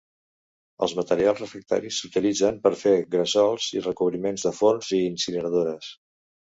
Els 0.85 0.95
materials 0.99 1.43
refractaris 1.43 1.99
s'utilitzen 2.05 2.59
per 2.65 2.73
fer 2.87 2.97
gresols 3.19 3.71
i 3.79 3.87
recobriments 3.91 4.49
de 4.51 4.57
forns 4.63 4.93
i 5.01 5.05
incineradores. 5.15 5.97